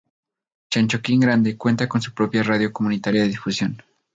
[0.71, 3.83] Chanchoquín Grande cuenta con su propia radio comunitaria de difusión.